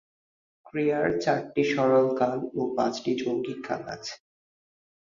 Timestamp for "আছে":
3.95-4.13